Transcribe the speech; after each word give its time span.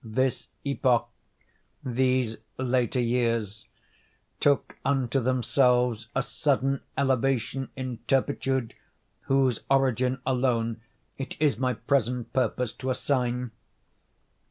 This 0.03 0.47
epoch—these 0.63 2.37
later 2.57 2.99
years—took 2.99 4.75
unto 4.83 5.19
themselves 5.19 6.07
a 6.15 6.23
sudden 6.23 6.81
elevation 6.97 7.69
in 7.75 7.99
turpitude, 8.07 8.73
whose 9.25 9.59
origin 9.69 10.19
alone 10.25 10.81
it 11.19 11.37
is 11.39 11.59
my 11.59 11.75
present 11.75 12.33
purpose 12.33 12.73
to 12.77 12.89
assign. 12.89 13.51